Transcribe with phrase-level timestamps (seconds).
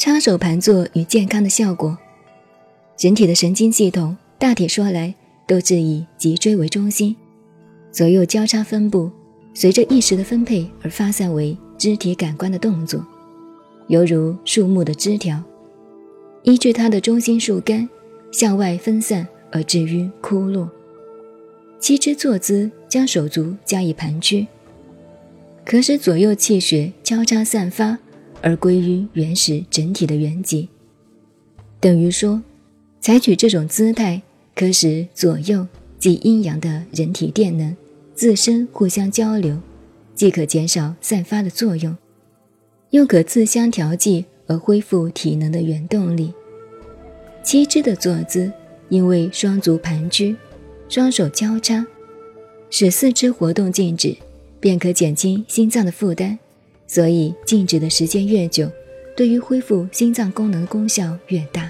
[0.00, 1.94] 插手盘坐与健康的效果。
[2.98, 5.14] 人体的神经系统大体说来
[5.46, 7.14] 都是以脊椎为中心，
[7.92, 9.10] 左右交叉分布，
[9.52, 13.06] 随着意识的分配而发散为肢体感官的动作，
[13.88, 15.38] 犹如树木的枝条，
[16.44, 17.86] 依据它的中心树干
[18.32, 20.70] 向外分散而至于枯落。
[21.78, 24.46] 七支坐姿将手足加以盘曲，
[25.62, 27.98] 可使左右气血交叉散发，
[28.42, 30.68] 而归于原始整体的原籍。
[31.78, 32.42] 等于说，
[33.00, 34.22] 采取这种姿态，
[34.54, 35.66] 可使左右
[35.98, 37.76] 即阴阳的人体电能
[38.14, 39.58] 自身互相交流，
[40.14, 41.96] 既可减少散发的作用，
[42.90, 46.32] 又可自相调剂而恢复体能的原动力。
[47.42, 48.52] 七支的坐姿，
[48.88, 50.36] 因为双足盘踞。
[50.88, 51.86] 双手交叉，
[52.68, 54.16] 使四肢活动静止，
[54.58, 56.36] 便可减轻心脏的负担。
[56.92, 58.68] 所以静止的时间越久，
[59.16, 61.69] 对于恢复心脏功能功效越大。